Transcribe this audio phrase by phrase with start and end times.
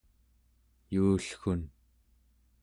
[0.93, 1.61] yuullgun